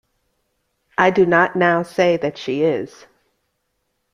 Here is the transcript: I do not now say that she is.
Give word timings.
I 0.97 1.11
do 1.11 1.27
not 1.27 1.55
now 1.55 1.83
say 1.83 2.17
that 2.17 2.35
she 2.35 2.63
is. 2.63 3.05